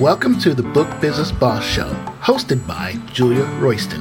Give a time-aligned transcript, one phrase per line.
[0.00, 4.00] Welcome to the Book Business Boss Show, hosted by Julia Royston,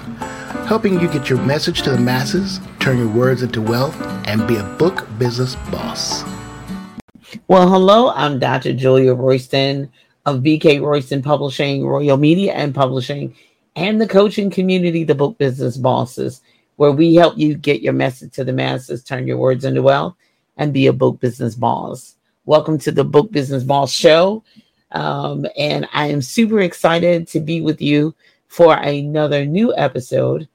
[0.65, 4.55] helping you get your message to the masses, turn your words into wealth, and be
[4.55, 6.23] a book business boss.
[7.49, 8.73] Well, hello, I'm Dr.
[8.73, 9.91] Julia Royston
[10.25, 13.35] of BK Royston Publishing, Royal Media and Publishing,
[13.75, 16.41] and the coaching community, the Book Business Bosses,
[16.77, 20.15] where we help you get your message to the masses, turn your words into wealth,
[20.55, 22.15] and be a book business boss.
[22.45, 24.43] Welcome to the Book Business Boss Show.
[24.91, 28.13] Um, and I am super excited to be with you
[28.47, 30.47] for another new episode.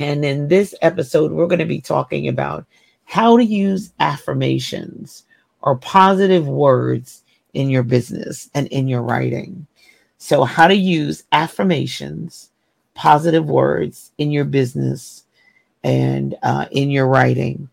[0.00, 2.66] And in this episode, we're going to be talking about
[3.04, 5.24] how to use affirmations
[5.62, 9.66] or positive words in your business and in your writing.
[10.18, 12.50] So, how to use affirmations,
[12.94, 15.24] positive words in your business
[15.84, 17.68] and uh, in your writing.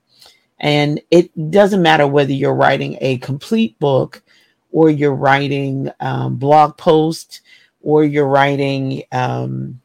[0.59, 4.21] And it doesn't matter whether you're writing a complete book
[4.71, 7.41] or you're writing um, blog posts
[7.81, 9.81] or you're writing um,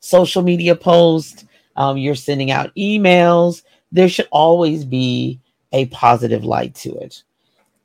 [0.00, 1.44] social media posts,
[1.76, 5.40] um, you're sending out emails, there should always be
[5.72, 7.22] a positive light to it.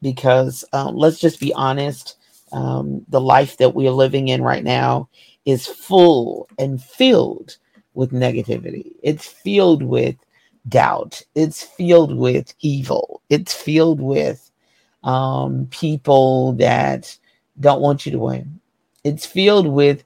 [0.02, 2.18] Because um, let's just be honest,
[2.52, 5.10] um, the life that we're living in right now
[5.46, 7.58] is full and filled
[7.94, 8.92] with negativity.
[9.02, 10.16] It's filled with
[10.68, 11.22] doubt.
[11.36, 13.22] It's filled with evil.
[13.30, 14.52] It's filled with
[15.04, 17.18] um, people that
[17.60, 18.60] don't want you to win.
[19.04, 20.04] It's filled with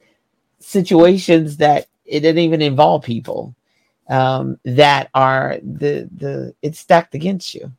[0.60, 3.56] situations that it didn't even involve people
[4.10, 7.72] um, that are the the it's stacked against you.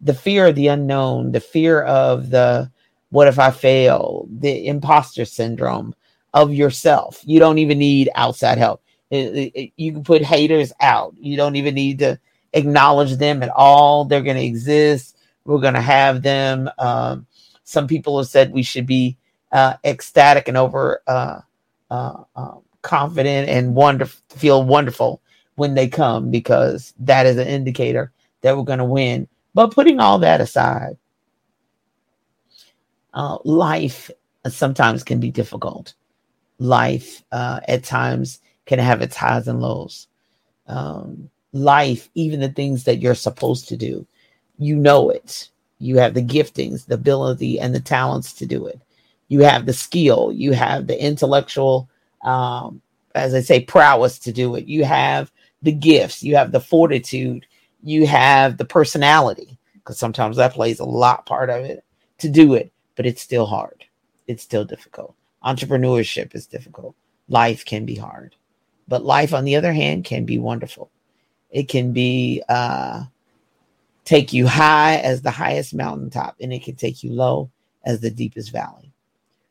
[0.00, 2.70] The fear of the unknown, the fear of the
[3.10, 5.94] what if I fail, the imposter syndrome
[6.34, 7.20] of yourself.
[7.24, 8.82] You don't even need outside help.
[9.10, 11.14] It, it, you can put haters out.
[11.18, 12.20] You don't even need to
[12.52, 14.04] acknowledge them at all.
[14.04, 15.17] They're going to exist.
[15.48, 16.68] We're going to have them.
[16.78, 17.26] Um,
[17.64, 19.16] some people have said we should be
[19.50, 21.40] uh, ecstatic and over uh,
[21.90, 25.22] uh, um, confident and wonderful, feel wonderful
[25.54, 28.12] when they come because that is an indicator
[28.42, 29.26] that we're going to win.
[29.54, 30.98] But putting all that aside,
[33.14, 34.10] uh, life
[34.46, 35.94] sometimes can be difficult.
[36.58, 40.08] Life uh, at times can have its highs and lows.
[40.66, 44.06] Um, life, even the things that you're supposed to do,
[44.58, 45.50] you know it.
[45.78, 48.80] You have the giftings, the ability, and the talents to do it.
[49.28, 50.32] You have the skill.
[50.32, 51.88] You have the intellectual,
[52.22, 52.82] um,
[53.14, 54.66] as I say, prowess to do it.
[54.66, 55.30] You have
[55.62, 56.22] the gifts.
[56.22, 57.46] You have the fortitude.
[57.82, 61.84] You have the personality, because sometimes that plays a lot part of it
[62.18, 63.84] to do it, but it's still hard.
[64.26, 65.14] It's still difficult.
[65.44, 66.96] Entrepreneurship is difficult.
[67.28, 68.34] Life can be hard,
[68.88, 70.90] but life, on the other hand, can be wonderful.
[71.50, 73.04] It can be uh,
[74.08, 77.50] take you high as the highest mountaintop, and it can take you low
[77.84, 78.90] as the deepest valley.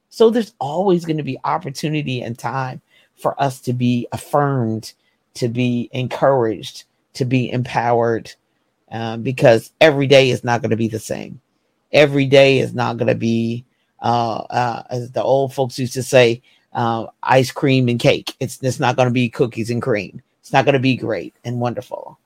[0.09, 2.81] So there's always going to be opportunity and time
[3.15, 4.93] for us to be affirmed,
[5.35, 8.33] to be encouraged, to be empowered,
[8.91, 11.39] uh, because every day is not going to be the same.
[11.91, 13.63] Every day is not going to be,
[14.01, 16.41] uh, uh, as the old folks used to say,
[16.73, 18.35] uh, ice cream and cake.
[18.39, 20.19] It's, it's not going to be cookies and cream.
[20.39, 22.17] It's not going to be great and wonderful.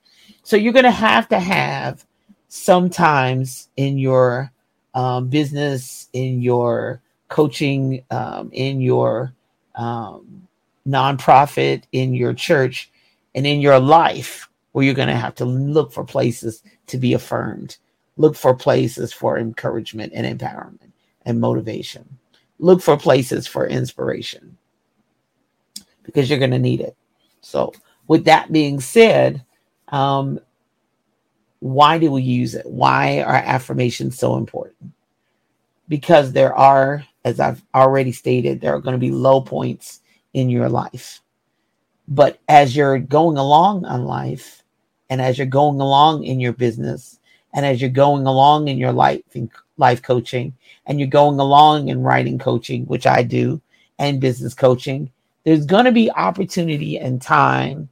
[0.44, 2.06] So you're going to have to have
[2.54, 4.52] sometimes in your
[4.94, 9.34] um, business, in your coaching, um, in your
[9.76, 10.50] um,
[10.86, 12.92] nonprofit, in your church,
[13.34, 17.14] and in your life, where you're going to have to look for places to be
[17.14, 17.78] affirmed,
[18.18, 20.92] look for places for encouragement and empowerment
[21.26, 22.18] and motivation,
[22.60, 24.58] look for places for inspiration
[26.04, 26.98] because you're going to need it.
[27.40, 27.72] So,
[28.10, 29.46] with that being said,
[29.88, 30.42] um,
[31.62, 32.66] why do we use it?
[32.66, 34.92] Why are affirmations so important?
[35.88, 40.02] Because there are, as I've already stated, there are going to be low points
[40.34, 41.22] in your life.
[42.08, 44.64] But as you're going along on life,
[45.10, 47.20] and as you're going along in your business,
[47.54, 50.54] and as you're going along in your life in life coaching,
[50.88, 53.62] and you're going along in writing coaching, which I do,
[54.00, 55.12] and business coaching,
[55.44, 57.90] there's going to be opportunity and time,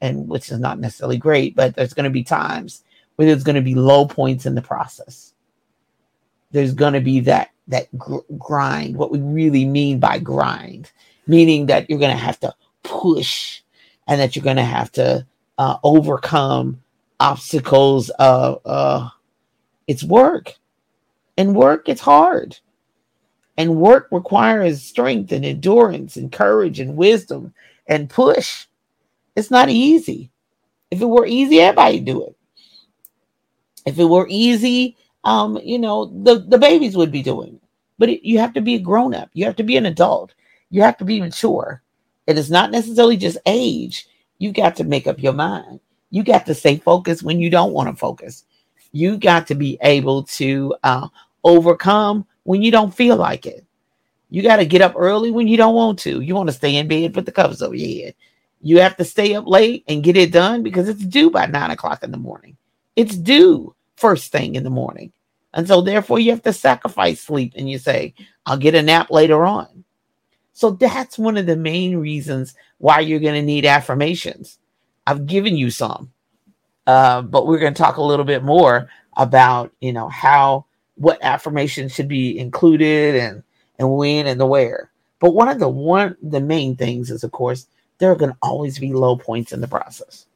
[0.00, 2.82] and which is not necessarily great, but there's going to be times
[3.20, 5.34] where there's going to be low points in the process.
[6.52, 8.96] There's going to be that that gr- grind.
[8.96, 10.90] What we really mean by grind,
[11.26, 13.60] meaning that you're going to have to push,
[14.08, 15.26] and that you're going to have to
[15.58, 16.80] uh, overcome
[17.20, 18.08] obstacles.
[18.18, 19.10] Of uh,
[19.86, 20.54] it's work,
[21.36, 22.58] and work it's hard,
[23.58, 27.52] and work requires strength and endurance and courage and wisdom
[27.86, 28.64] and push.
[29.36, 30.30] It's not easy.
[30.90, 32.36] If it were easy, everybody do it.
[33.86, 37.62] If it were easy, um, you know, the, the babies would be doing it.
[37.98, 39.30] but it, you have to be a grown up.
[39.34, 40.34] You have to be an adult.
[40.70, 41.82] You have to be mature.
[42.26, 44.06] It is not necessarily just age.
[44.38, 45.80] You got to make up your mind.
[46.10, 48.44] You got to stay focused when you don't want to focus.
[48.92, 51.08] You got to be able to uh,
[51.44, 53.64] overcome when you don't feel like it.
[54.30, 56.20] You got to get up early when you don't want to.
[56.20, 58.14] You want to stay in bed, put the covers over your head.
[58.62, 61.70] You have to stay up late and get it done because it's due by nine
[61.70, 62.56] o'clock in the morning.
[62.96, 65.12] It's due first thing in the morning.
[65.52, 68.14] And so, therefore, you have to sacrifice sleep and you say,
[68.46, 69.84] I'll get a nap later on.
[70.52, 74.58] So, that's one of the main reasons why you're going to need affirmations.
[75.06, 76.12] I've given you some,
[76.86, 81.18] uh, but we're going to talk a little bit more about, you know, how what
[81.22, 83.42] affirmations should be included and
[83.78, 84.90] and when and the where.
[85.18, 87.66] But one of the one the main things is, of course,
[87.98, 90.26] there are going to always be low points in the process.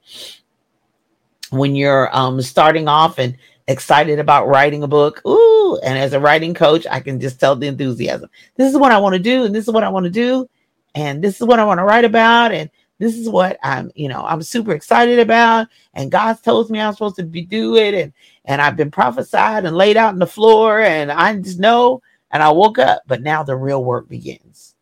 [1.51, 3.37] When you're um, starting off and
[3.69, 7.57] excited about writing a book, ooh, and as a writing coach, I can just tell
[7.57, 8.29] the enthusiasm.
[8.57, 10.49] This is what I want to do, and this is what I want to do,
[10.95, 14.09] and this is what I want to write about, and this is what I'm, you
[14.09, 15.69] know, I'm super excited about.
[15.95, 18.13] And God tells me I'm supposed to be do it, and
[18.45, 22.03] and I've been prophesied and laid out on the floor, and I just know.
[22.31, 24.75] And I woke up, but now the real work begins.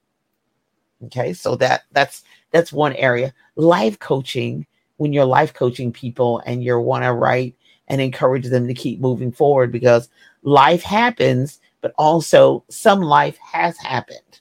[1.05, 3.35] Okay, so that that's that's one area.
[3.56, 4.67] Life coaching,
[5.02, 7.54] when you're life coaching people and you want to write
[7.88, 10.08] and encourage them to keep moving forward because
[10.43, 14.40] life happens, but also some life has happened,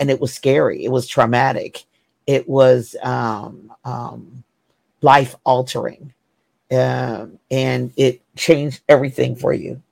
[0.00, 0.84] and it was scary.
[0.84, 1.84] It was traumatic
[2.26, 4.44] it was um, um,
[5.00, 6.12] life altering
[6.70, 9.82] um, and it changed everything for you.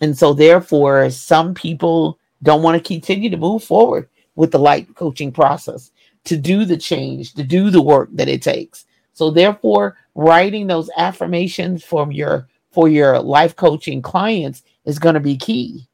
[0.00, 4.86] And so, therefore, some people don't want to continue to move forward with the life
[4.94, 5.92] coaching process
[6.24, 8.84] to do the change, to do the work that it takes.
[9.12, 15.20] So, therefore, writing those affirmations from your for your life coaching clients is going to
[15.20, 15.86] be key.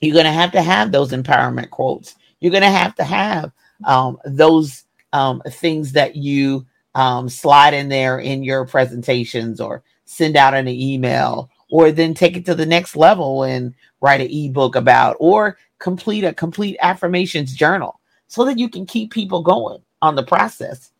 [0.00, 2.14] You're going to have to have those empowerment quotes.
[2.40, 3.52] You're going to have to have
[3.84, 10.36] um, those um, things that you um, slide in there in your presentations or send
[10.36, 14.30] out in an email or then take it to the next level and write an
[14.30, 19.78] ebook about or complete a complete affirmations journal so that you can keep people going
[20.02, 20.92] on the process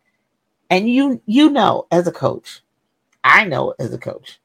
[0.69, 2.61] and you you know as a coach
[3.23, 4.39] i know as a coach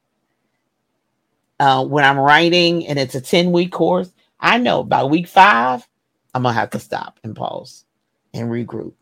[1.60, 5.86] uh, when i'm writing and it's a 10 week course i know by week five
[6.34, 7.84] i'm gonna have to stop and pause
[8.32, 8.92] and regroup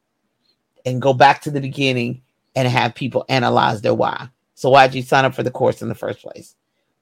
[0.85, 2.23] and go back to the beginning
[2.55, 4.29] and have people analyze their why.
[4.55, 6.55] So why did you sign up for the course in the first place?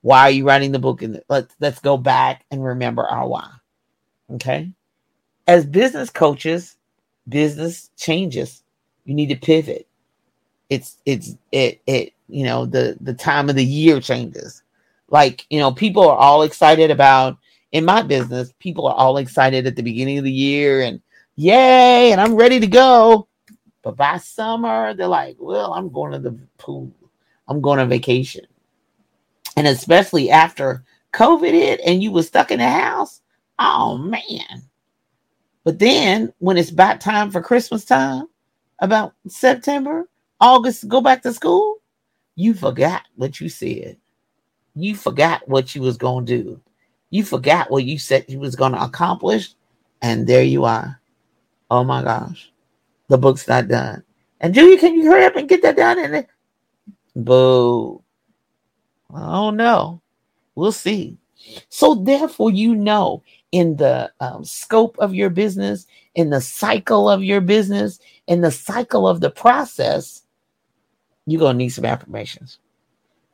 [0.03, 1.03] Why are you writing the book?
[1.03, 3.49] And let's let's go back and remember our why.
[4.35, 4.73] Okay.
[5.47, 6.77] As business coaches,
[7.29, 8.63] business changes.
[9.05, 9.89] You need to pivot.
[10.71, 14.63] It's it's it it you know the the time of the year changes.
[15.09, 17.37] Like you know, people are all excited about
[17.73, 18.55] in my business.
[18.59, 21.01] People are all excited at the beginning of the year and
[21.37, 23.29] yay, and I'm ready to go.
[23.83, 26.93] But by summer, they're like, well, I'm going to the pool.
[27.49, 28.45] I'm going on vacation.
[29.57, 33.21] And especially after COVID hit and you were stuck in the house,
[33.59, 34.63] oh man.
[35.65, 38.27] But then when it's about time for Christmas time,
[38.79, 40.09] about September,
[40.41, 41.79] August, go back to school,
[42.37, 43.99] you forgot what you said.
[44.75, 46.61] You forgot what you was going to do.
[47.11, 49.55] You forgot what you said you was going to accomplish.
[50.01, 51.01] And there you are.
[51.71, 52.51] Oh my gosh,
[53.09, 54.03] the book's not done.
[54.41, 55.99] And Julia, can you hurry up and get that done?
[55.99, 56.27] And
[57.15, 58.03] boo.
[59.13, 60.01] Oh no,
[60.55, 61.19] we'll see.
[61.69, 67.23] So therefore, you know, in the um, scope of your business, in the cycle of
[67.23, 70.23] your business, in the cycle of the process,
[71.31, 72.59] you're gonna need some affirmations.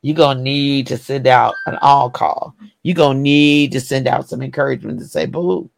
[0.02, 2.54] You're gonna need to send out an all call.
[2.82, 5.70] You're gonna need to send out some encouragement to say, boo,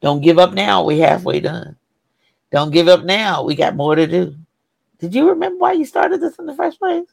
[0.00, 0.84] don't give up now.
[0.84, 1.76] We halfway done.
[2.50, 3.42] Don't give up now.
[3.42, 4.34] We got more to do.
[4.98, 7.06] Did you remember why you started this in the first place?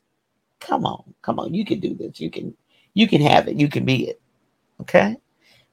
[0.60, 1.54] Come on, come on.
[1.54, 2.20] You can do this.
[2.20, 2.56] You can,
[2.94, 3.56] you can have it.
[3.56, 4.22] You can be it.
[4.82, 5.18] Okay.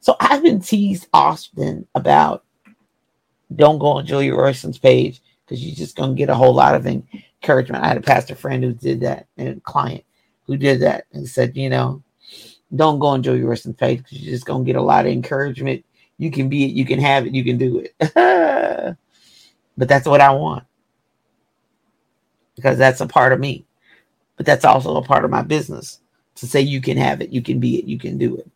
[0.00, 2.44] So I've been teased often about
[3.54, 6.86] don't go on Julia Royston's page because you're just gonna get a whole lot of
[6.86, 7.84] encouragement.
[7.84, 10.04] I had a pastor friend who did that and a client
[10.46, 12.02] who did that and said, you know,
[12.74, 15.84] don't go on Julia Royston's page because you're just gonna get a lot of encouragement
[16.20, 17.94] you can be it, you can have it, you can do it.
[19.76, 20.64] but that's what I want
[22.54, 23.64] because that's a part of me.
[24.36, 26.00] But that's also a part of my business
[26.36, 28.50] to say you can have it, you can be it, you can do it.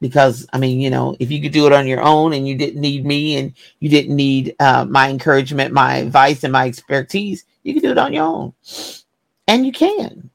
[0.00, 2.56] Because I mean, you know, if you could do it on your own and you
[2.56, 7.44] didn't need me and you didn't need uh, my encouragement, my advice, and my expertise,
[7.62, 8.54] you can do it on your own,
[9.46, 10.30] and you can.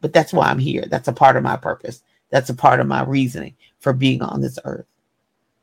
[0.00, 0.84] But that's why I'm here.
[0.88, 2.02] That's a part of my purpose.
[2.30, 4.86] That's a part of my reasoning for being on this earth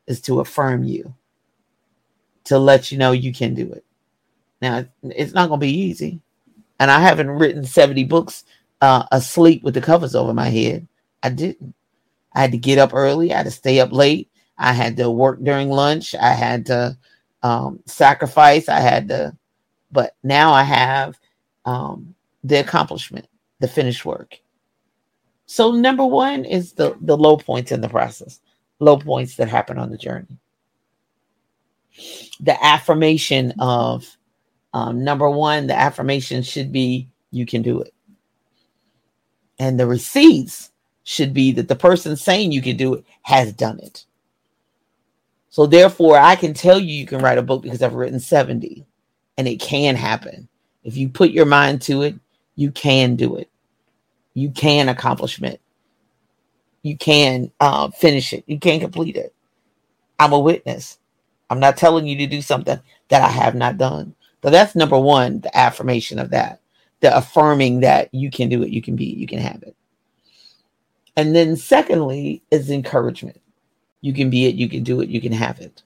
[0.07, 1.15] is to affirm you,
[2.45, 3.85] to let you know you can do it.
[4.61, 6.21] Now, it's not going to be easy.
[6.79, 8.45] And I haven't written 70 books
[8.81, 10.87] uh, asleep with the covers over my head.
[11.23, 11.73] I didn't.
[12.33, 13.33] I had to get up early.
[13.33, 14.29] I had to stay up late.
[14.57, 16.13] I had to work during lunch.
[16.15, 16.97] I had to
[17.43, 18.69] um, sacrifice.
[18.69, 19.35] I had to,
[19.91, 21.17] but now I have
[21.65, 23.27] um, the accomplishment,
[23.59, 24.39] the finished work.
[25.45, 28.39] So number one is the the low points in the process,
[28.79, 30.37] low points that happen on the journey.
[32.41, 34.05] The affirmation of
[34.73, 37.93] um, number one, the affirmation should be you can do it,
[39.57, 40.71] and the receipts
[41.03, 44.05] should be that the person saying you can do it has done it.
[45.49, 48.85] So therefore, I can tell you you can write a book because I've written 70
[49.37, 50.47] and it can happen.
[50.83, 52.15] If you put your mind to it,
[52.55, 53.49] you can do it.
[54.33, 55.59] You can accomplish it.
[56.83, 58.43] You can uh, finish it.
[58.47, 59.33] You can complete it.
[60.19, 60.99] I'm a witness.
[61.49, 62.79] I'm not telling you to do something
[63.09, 64.15] that I have not done.
[64.43, 66.61] So that's number one, the affirmation of that,
[67.01, 69.75] the affirming that you can do it, you can be, you can have it.
[71.19, 73.41] And then secondly is encouragement.
[73.99, 75.83] You can be it, you can do it, you can have it.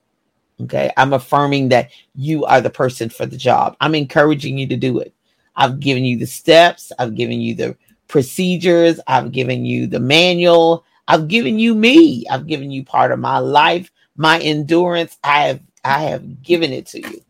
[0.62, 0.92] Okay.
[0.96, 3.76] I'm affirming that you are the person for the job.
[3.82, 5.12] I'm encouraging you to do it.
[5.56, 7.76] I've given you the steps, I've given you the
[8.08, 13.18] procedures, I've given you the manual, I've given you me, I've given you part of
[13.18, 15.18] my life, my endurance.
[15.24, 17.22] I have I have given it to you.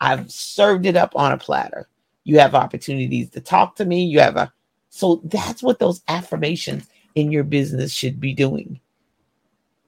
[0.00, 1.88] I've served it up on a platter.
[2.22, 4.04] You have opportunities to talk to me.
[4.04, 4.52] You have a
[4.88, 8.80] so that's what those affirmations in your business should be doing.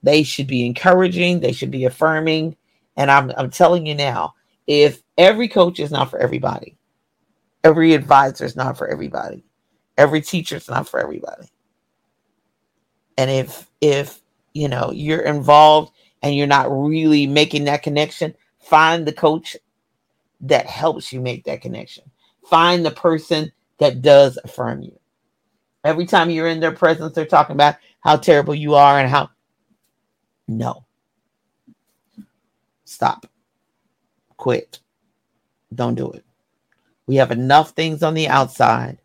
[0.03, 2.57] They should be encouraging, they should be affirming.
[2.97, 4.35] And I'm, I'm telling you now,
[4.67, 6.77] if every coach is not for everybody,
[7.63, 9.43] every advisor is not for everybody,
[9.97, 11.49] every teacher is not for everybody.
[13.17, 14.21] And if if
[14.53, 19.55] you know you're involved and you're not really making that connection, find the coach
[20.41, 22.03] that helps you make that connection.
[22.49, 24.97] Find the person that does affirm you.
[25.83, 29.29] Every time you're in their presence, they're talking about how terrible you are and how.
[30.47, 30.85] No.
[32.85, 33.25] Stop.
[34.37, 34.79] Quit.
[35.73, 36.23] Don't do it.
[37.07, 38.99] We have enough things on the outside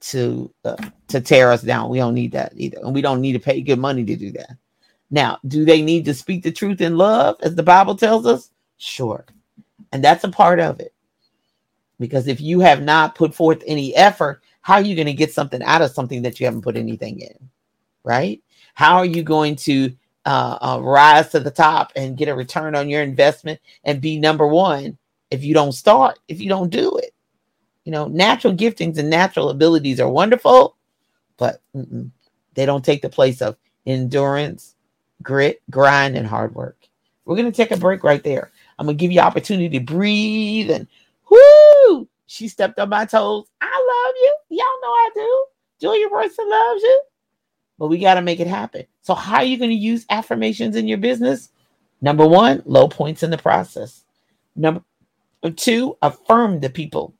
[0.00, 0.76] to uh,
[1.08, 1.90] to tear us down.
[1.90, 4.30] We don't need that either, and we don't need to pay good money to do
[4.32, 4.56] that.
[5.10, 8.50] Now, do they need to speak the truth in love, as the Bible tells us?
[8.76, 9.24] Sure,
[9.92, 10.94] and that's a part of it.
[11.98, 15.32] Because if you have not put forth any effort, how are you going to get
[15.32, 17.50] something out of something that you haven't put anything in?
[18.04, 18.42] Right?
[18.74, 19.92] How are you going to
[20.24, 24.18] uh, uh, rise to the top and get a return on your investment and be
[24.18, 24.98] number one
[25.30, 27.14] if you don't start, if you don't do it?
[27.84, 30.76] You know, natural giftings and natural abilities are wonderful,
[31.38, 31.62] but
[32.54, 34.74] they don't take the place of endurance,
[35.22, 36.76] grit, grind, and hard work.
[37.24, 38.50] We're going to take a break right there.
[38.78, 40.86] I'm going to give you opportunity to breathe and
[41.30, 43.46] whoo, she stepped on my toes.
[43.60, 44.36] I love you.
[44.50, 45.44] Y'all know I do.
[45.80, 47.02] Julia Royston loves you.
[47.78, 48.86] But we got to make it happen.
[49.02, 51.50] So, how are you going to use affirmations in your business?
[52.00, 54.04] Number one, low points in the process.
[54.56, 54.82] Number
[55.56, 57.14] two, affirm the people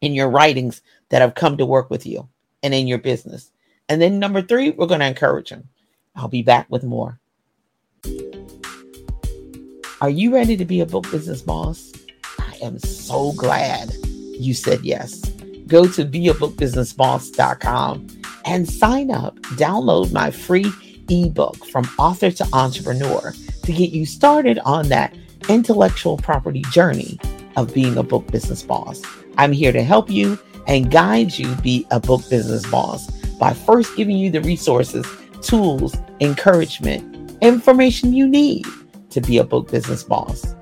[0.00, 2.28] in your writings that have come to work with you
[2.62, 3.52] and in your business.
[3.88, 5.68] And then number three, we're going to encourage them.
[6.16, 7.20] I'll be back with more.
[10.00, 11.92] Are you ready to be a book business boss?
[12.40, 15.22] I am so glad you said yes.
[15.72, 18.06] Go to beabookbusinessboss.com
[18.44, 19.40] and sign up.
[19.56, 20.70] Download my free
[21.08, 25.16] ebook from author to entrepreneur to get you started on that
[25.48, 27.18] intellectual property journey
[27.56, 29.00] of being a book business boss.
[29.38, 33.96] I'm here to help you and guide you be a book business boss by first
[33.96, 35.06] giving you the resources,
[35.40, 38.66] tools, encouragement, information you need
[39.08, 40.54] to be a book business boss.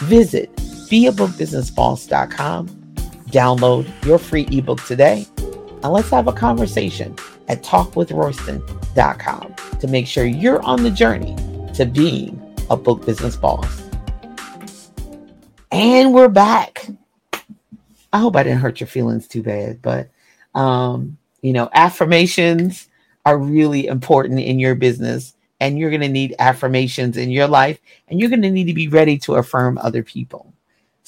[0.00, 2.75] Visit beabookbusinessboss.com,
[3.36, 7.14] download your free ebook today, and let's have a conversation
[7.48, 11.36] at talkwithroyston.com to make sure you're on the journey
[11.74, 12.40] to being
[12.70, 13.82] a book business boss.
[15.70, 16.86] And we're back.
[18.10, 20.08] I hope I didn't hurt your feelings too bad, but
[20.54, 22.88] um, you know, affirmations
[23.26, 27.78] are really important in your business and you're going to need affirmations in your life
[28.08, 30.54] and you're going to need to be ready to affirm other people.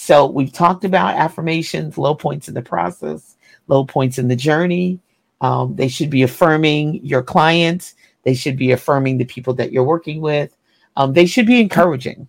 [0.01, 3.35] So we've talked about affirmations, low points in the process,
[3.67, 5.01] low points in the journey.
[5.41, 7.97] Um, they should be affirming your clients.
[8.23, 10.57] They should be affirming the people that you're working with.
[10.97, 12.29] Um, they should be encouraging.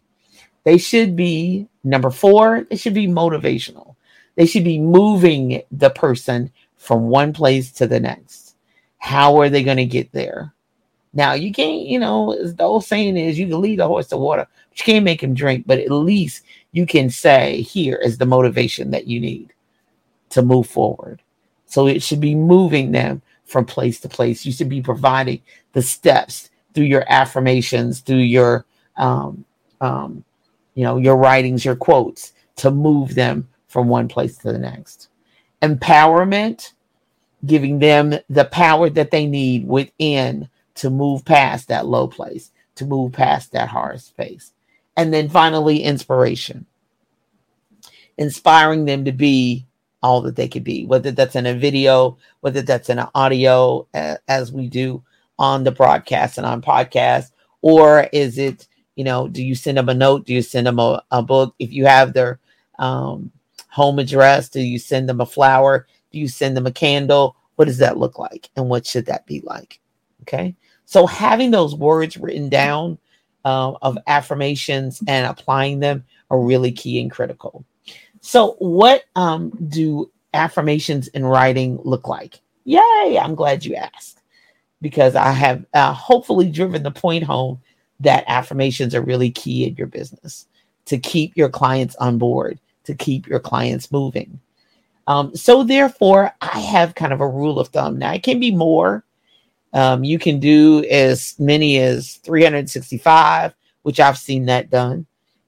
[0.64, 2.66] They should be number four.
[2.68, 3.96] They should be motivational.
[4.34, 8.56] They should be moving the person from one place to the next.
[8.98, 10.56] How are they going to get there?
[11.14, 14.08] Now you can't, you know, as the old saying is you can lead a horse
[14.08, 15.66] to water, but you can't make him drink.
[15.66, 19.54] But at least you can say, here is the motivation that you need
[20.30, 21.22] to move forward.
[21.66, 24.46] So it should be moving them from place to place.
[24.46, 25.42] You should be providing
[25.74, 28.66] the steps through your affirmations, through your,
[28.98, 29.46] um,
[29.82, 30.24] um,
[30.76, 35.10] you know, your writings, your quotes to move them from one place to the next.
[35.62, 36.74] Empowerment,
[37.46, 42.86] giving them the power that they need within to move past that low place, to
[42.86, 44.54] move past that hard space.
[44.96, 46.66] And then finally, inspiration,
[48.18, 49.66] inspiring them to be
[50.02, 53.88] all that they could be, whether that's in a video, whether that's in an audio,
[54.28, 55.04] as we do
[55.38, 59.90] on the broadcast and on podcast, or is it, you know, do you send them
[59.90, 60.26] a note?
[60.26, 61.56] Do you send them a, a book?
[61.60, 62.40] If you have their
[62.78, 63.32] um,
[63.70, 65.88] home address, do you send them a flower?
[66.12, 67.36] Do you send them a candle?
[67.56, 68.50] What does that look like?
[68.56, 69.80] And what should that be like?
[70.30, 70.56] Okay.
[70.86, 73.00] So having those words written down
[73.46, 77.66] uh, of affirmations and applying them are really key and critical.
[78.22, 82.40] So, what um, do affirmations in writing look like?
[82.66, 83.20] Yay!
[83.20, 84.22] I'm glad you asked
[84.82, 87.62] because I have uh, hopefully driven the point home
[88.02, 90.48] that affirmations are really key in your business
[90.86, 94.40] to keep your clients on board, to keep your clients moving.
[95.08, 97.98] Um, so, therefore, I have kind of a rule of thumb.
[97.98, 99.04] Now, it can be more.
[99.74, 105.06] Um, you can do as many as 365, which I've seen that done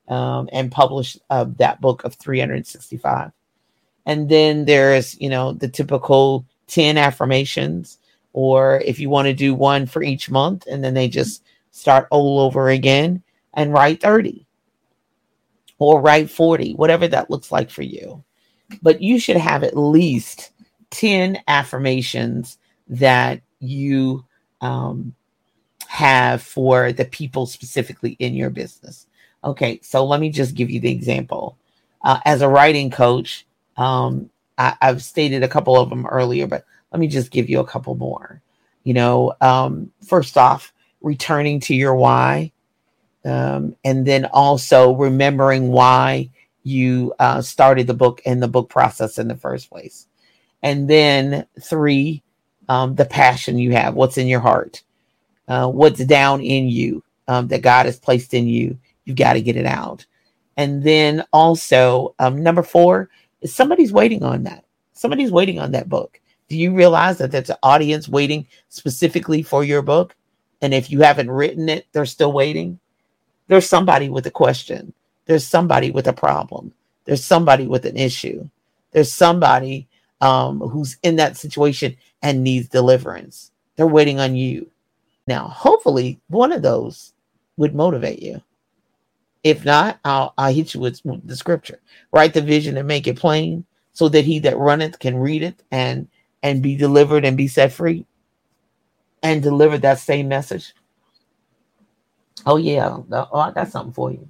[0.08, 3.32] um, and publish uh, that book of 365.
[4.06, 7.98] And then there's, you know, the typical 10 affirmations,
[8.34, 12.08] or if you want to do one for each month, and then they just start
[12.12, 13.24] all over again
[13.54, 14.46] and write 30
[15.78, 18.24] or write 40, whatever that looks like for you.
[18.82, 20.51] But you should have at least
[20.92, 24.25] 10 affirmations that you
[24.60, 25.15] um,
[25.88, 29.08] have for the people specifically in your business.
[29.44, 31.58] Okay, so let me just give you the example.
[32.04, 33.45] Uh, as a writing coach,
[33.78, 37.60] um, I, have stated a couple of them earlier, but let me just give you
[37.60, 38.41] a couple more.
[38.84, 42.52] You know, um, first off, returning to your why,
[43.26, 46.30] um, and then also remembering why
[46.63, 50.08] you uh, started the book and the book process in the first place.
[50.63, 52.21] And then three,
[52.71, 54.84] um, the passion you have, what's in your heart,
[55.47, 59.41] uh, what's down in you um, that God has placed in you You've got to
[59.41, 60.05] get it out.
[60.57, 63.10] And then also, um, number four
[63.41, 64.65] is somebody's waiting on that.
[64.93, 66.19] Somebody's waiting on that book.
[66.49, 70.15] Do you realize that there's an audience waiting specifically for your book?
[70.62, 72.79] And if you haven't written it, they're still waiting.
[73.47, 74.93] There's somebody with a question.
[75.25, 76.73] There's somebody with a problem.
[77.05, 78.49] There's somebody with an issue.
[78.91, 79.88] There's somebody
[80.21, 83.51] um, who's in that situation and needs deliverance.
[83.75, 84.69] They're waiting on you.
[85.27, 87.13] Now, hopefully, one of those
[87.57, 88.41] would motivate you.
[89.43, 91.79] If not, I'll, I'll hit you with the scripture.
[92.12, 95.63] Write the vision and make it plain so that he that runneth can read it
[95.71, 96.07] and
[96.43, 98.05] and be delivered and be set free
[99.23, 100.73] and deliver that same message.
[102.45, 104.27] Oh yeah, oh, I got something for you.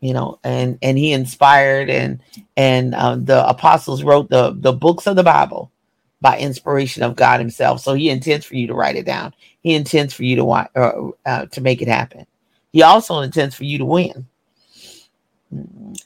[0.00, 2.20] You know, and and he inspired and
[2.56, 5.72] and uh, the apostles wrote the the books of the Bible
[6.20, 7.80] by inspiration of God Himself.
[7.80, 9.34] So He intends for you to write it down.
[9.60, 12.26] He intends for you to uh, uh, to make it happen.
[12.72, 14.26] He also intends for you to win.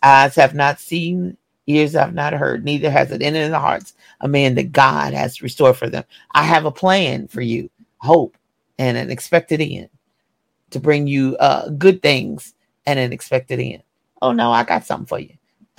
[0.03, 3.95] Eyes have not seen, ears have not heard, neither has it entered in the hearts
[4.21, 6.05] a man that God has restored for them.
[6.33, 8.37] I have a plan for you, hope
[8.79, 9.89] and an expected end
[10.71, 12.55] to bring you uh, good things
[12.91, 13.83] and an expected end.
[14.21, 15.35] Oh no, I got something for you.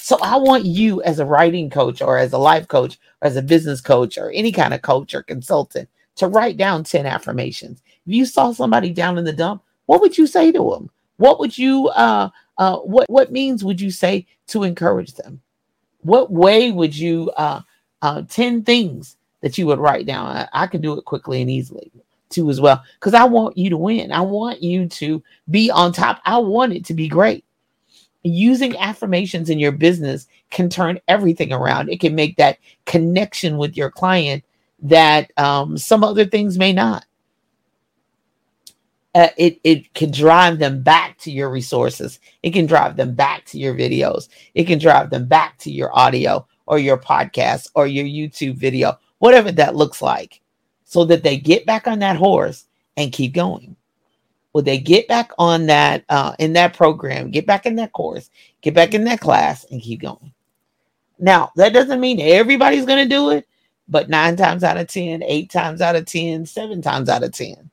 [0.00, 3.36] so I want you as a writing coach or as a life coach or as
[3.36, 7.82] a business coach or any kind of coach or consultant to write down 10 affirmations.
[8.06, 10.90] If you saw somebody down in the dump, what would you say to them?
[11.16, 15.42] What would you uh uh what what means would you say to encourage them?
[16.02, 17.62] What way would you uh
[18.00, 20.26] uh 10 things that you would write down?
[20.28, 21.90] I, I can do it quickly and easily
[22.30, 24.12] too as well because I want you to win.
[24.12, 26.20] I want you to be on top.
[26.24, 27.44] I want it to be great.
[28.22, 31.88] Using affirmations in your business can turn everything around.
[31.88, 34.44] It can make that connection with your client
[34.82, 37.04] that um, some other things may not.
[39.14, 42.20] Uh, it it can drive them back to your resources.
[42.44, 44.28] It can drive them back to your videos.
[44.54, 48.96] It can drive them back to your audio or your podcast or your YouTube video,
[49.18, 50.39] whatever that looks like,
[50.90, 53.76] so that they get back on that horse and keep going.
[54.52, 58.28] Will they get back on that uh, in that program, get back in that course,
[58.62, 60.34] get back in that class, and keep going?
[61.20, 63.46] Now that doesn't mean everybody's going to do it
[63.88, 67.32] But nine times out of 10, eight times out of 10, seven times out of
[67.32, 67.70] 10,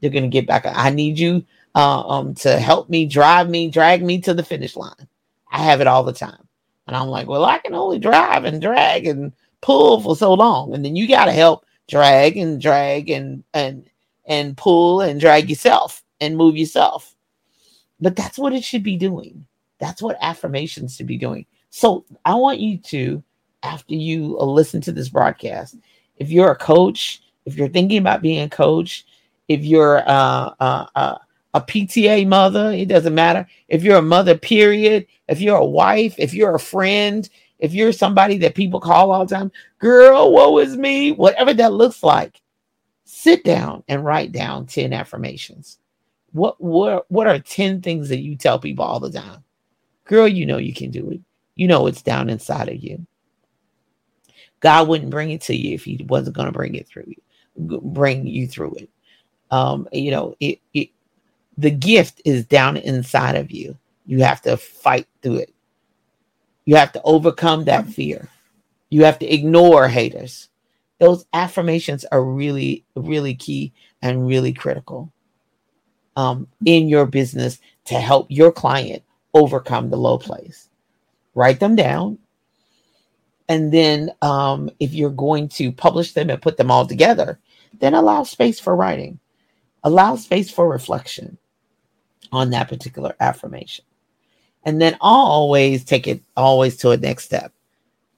[0.00, 0.64] they're going to get back.
[0.66, 4.76] I need you uh, um, to help me, drive me, drag me to the finish
[4.76, 5.08] line.
[5.50, 6.46] I have it all the time.
[6.86, 10.74] And I'm like, well, I can only drive and drag and pull for so long.
[10.74, 13.90] And then you got to help drag and drag and, and,
[14.24, 17.14] and pull and drag yourself and move yourself.
[18.00, 19.44] But that's what it should be doing.
[19.78, 21.46] That's what affirmations should be doing.
[21.70, 23.22] So I want you to,
[23.62, 25.76] after you listen to this broadcast,
[26.16, 29.04] if you're a coach, if you're thinking about being a coach,
[29.48, 31.20] if you're a
[31.54, 33.46] PTA mother, it doesn't matter.
[33.68, 35.06] If you're a mother, period.
[35.28, 37.28] If you're a wife, if you're a friend,
[37.60, 41.72] if you're somebody that people call all the time, girl, woe is me, whatever that
[41.72, 42.40] looks like,
[43.04, 45.78] sit down and write down 10 affirmations.
[46.32, 49.42] What what what are 10 things that you tell people all the time?
[50.04, 51.20] Girl, you know you can do it.
[51.56, 53.04] You know it's down inside of you.
[54.60, 57.80] God wouldn't bring it to you if he wasn't going to bring it through you,
[57.80, 58.90] bring you through it.
[59.50, 60.90] Um, you know, it, it
[61.58, 63.76] the gift is down inside of you.
[64.06, 65.54] You have to fight through it.
[66.70, 68.28] You have to overcome that fear.
[68.90, 70.50] You have to ignore haters.
[71.00, 75.12] Those affirmations are really, really key and really critical
[76.14, 79.02] um, in your business to help your client
[79.34, 80.68] overcome the low place.
[81.34, 82.18] Write them down.
[83.48, 87.40] And then, um, if you're going to publish them and put them all together,
[87.80, 89.18] then allow space for writing,
[89.82, 91.36] allow space for reflection
[92.30, 93.84] on that particular affirmation.
[94.64, 97.52] And then I'll always take it always to a next step.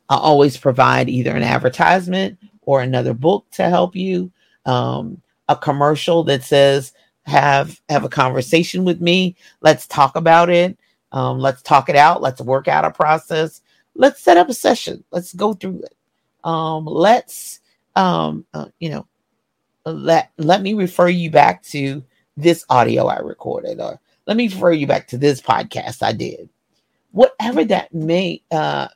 [0.09, 4.31] I'll always provide either an advertisement or another book to help you,
[4.67, 6.93] um, a commercial that says,
[7.25, 9.37] have have a conversation with me.
[9.61, 10.77] Let's talk about it.
[11.13, 12.21] Um, let's talk it out.
[12.21, 13.61] Let's work out a process.
[13.95, 15.05] Let's set up a session.
[15.13, 15.95] Let's go through it.
[16.45, 17.61] Um, let's
[17.95, 19.07] um, uh, you know
[19.85, 22.03] let let me refer you back to
[22.37, 26.49] this audio I recorded, or let me refer you back to this podcast I did.
[27.11, 28.89] Whatever that may uh,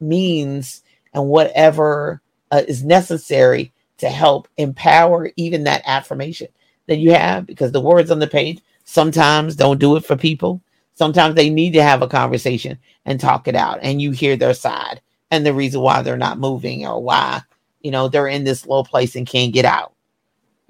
[0.00, 2.20] means, and whatever
[2.50, 6.48] uh, is necessary to help empower even that affirmation
[6.86, 10.60] that you have, because the words on the page sometimes don't do it for people.
[10.94, 14.54] Sometimes they need to have a conversation and talk it out, and you hear their
[14.54, 17.42] side and the reason why they're not moving or why
[17.80, 19.92] you know they're in this low place and can't get out.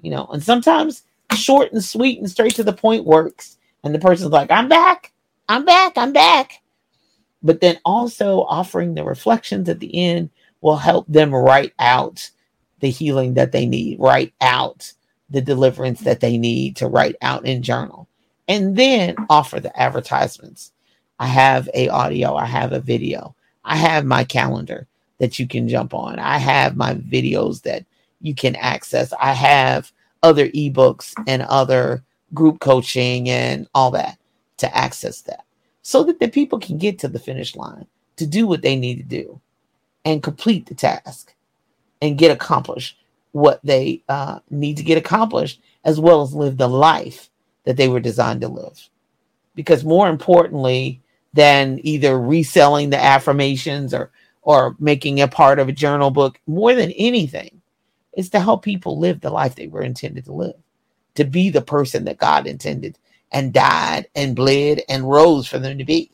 [0.01, 1.03] You know, and sometimes
[1.35, 3.57] short and sweet and straight to the point works.
[3.85, 5.13] And the person's like, I'm back,
[5.47, 6.63] I'm back, I'm back.
[7.43, 12.31] But then also offering the reflections at the end will help them write out
[12.79, 14.91] the healing that they need, write out
[15.29, 18.07] the deliverance that they need to write out in journal,
[18.47, 20.71] and then offer the advertisements.
[21.19, 24.87] I have a audio, I have a video, I have my calendar
[25.19, 26.17] that you can jump on.
[26.19, 27.85] I have my videos that
[28.19, 29.13] you can access.
[29.19, 29.91] I have
[30.23, 32.03] other ebooks and other
[32.35, 34.19] group coaching and all that
[34.57, 35.45] to access that
[35.81, 38.97] so that the people can get to the finish line to do what they need
[38.97, 39.41] to do
[40.03, 41.33] and complete the task
[42.01, 42.97] and get accomplished
[43.31, 47.29] what they uh, need to get accomplished as well as live the life
[47.65, 48.89] that they were designed to live.
[49.55, 51.01] Because more importantly
[51.33, 56.75] than either reselling the affirmations or or making a part of a journal book more
[56.75, 57.61] than anything
[58.15, 60.55] is to help people live the life they were intended to live,
[61.15, 62.97] to be the person that God intended
[63.31, 66.11] and died and bled and rose for them to be.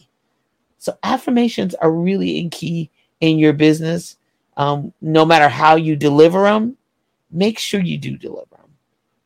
[0.79, 4.17] So affirmations are really in key in your business.
[4.57, 6.77] Um, no matter how you deliver them,
[7.31, 8.71] make sure you do deliver them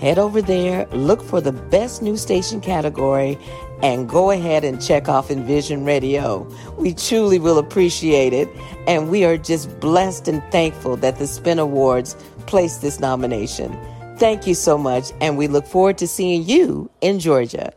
[0.00, 3.38] Head over there, look for the Best News Station category,
[3.82, 6.48] and go ahead and check off Envision Radio.
[6.78, 8.48] We truly will appreciate it,
[8.86, 12.14] and we are just blessed and thankful that the Spin Awards
[12.46, 13.76] placed this nomination.
[14.18, 17.72] Thank you so much, and we look forward to seeing you in Georgia.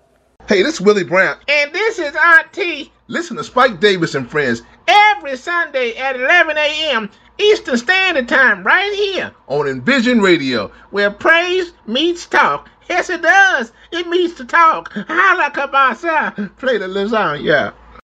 [0.48, 1.38] Hey, this is Willie Brown.
[1.48, 2.92] And this is Aunt T.
[3.08, 7.10] Listen to Spike Davis and Friends every Sunday at 11 a.m.
[7.38, 12.70] Eastern Standard Time right here on Envision Radio, where praise meets talk.
[12.90, 13.72] Yes, it does.
[13.92, 14.96] It meets to talk.
[14.96, 15.98] Like about
[16.58, 17.44] Play the lasagna.
[17.44, 17.72] Yeah.